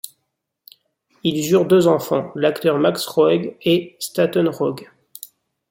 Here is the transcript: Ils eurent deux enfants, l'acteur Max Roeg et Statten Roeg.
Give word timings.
Ils 1.23 1.51
eurent 1.53 1.67
deux 1.67 1.85
enfants, 1.87 2.31
l'acteur 2.33 2.79
Max 2.79 3.05
Roeg 3.05 3.55
et 3.61 3.97
Statten 3.99 4.47
Roeg. 4.49 4.89